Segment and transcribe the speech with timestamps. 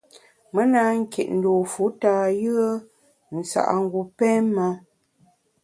[0.53, 2.13] Me na nkit dû fu tâ
[2.43, 2.67] yùe
[3.37, 4.67] nsa’ngu pém me.